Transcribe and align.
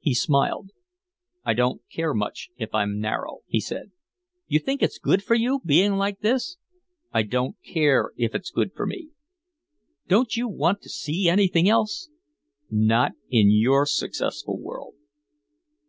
He 0.00 0.14
smiled. 0.14 0.70
"I 1.44 1.54
don't 1.54 1.80
care 1.92 2.12
much 2.12 2.48
if 2.56 2.74
I'm 2.74 2.98
narrow," 2.98 3.42
he 3.46 3.60
said. 3.60 3.92
"You 4.48 4.58
think 4.58 4.82
it's 4.82 4.98
good 4.98 5.22
for 5.22 5.36
you, 5.36 5.60
being 5.64 5.92
like 5.92 6.22
this?" 6.22 6.56
"I 7.12 7.22
don't 7.22 7.54
care 7.64 8.10
if 8.16 8.34
it's 8.34 8.50
good 8.50 8.72
for 8.74 8.84
me." 8.84 9.10
"Don't 10.08 10.36
you 10.36 10.48
want 10.48 10.80
to 10.82 10.88
see 10.88 11.28
anything 11.28 11.68
else?" 11.68 12.08
"Not 12.68 13.12
in 13.28 13.52
your 13.52 13.86
successful 13.86 14.58
world." 14.60 14.94